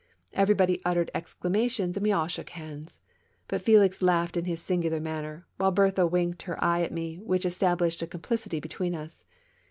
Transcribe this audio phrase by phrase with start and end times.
[0.33, 2.99] Everybody uttered exclamations and we all shook hands.
[3.47, 7.45] But Felix laughed in his singular manner; while Berthe winked her eye at me, which
[7.45, 9.25] established a complicity between us.